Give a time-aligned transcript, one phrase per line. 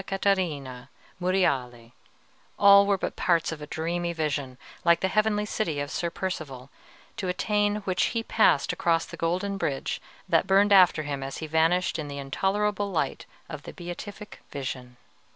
[0.07, 0.89] Catarina,
[1.21, 1.91] Monreale,
[2.57, 6.71] all were but parts of a dreamy vision, like the heavenly city of Sir Percivale,
[7.17, 11.45] to attain which he passed across the golden bridge that burned after him as he
[11.45, 14.97] vanished in the intolerable light of the Beatific Vision.